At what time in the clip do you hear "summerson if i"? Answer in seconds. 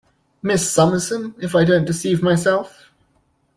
0.67-1.63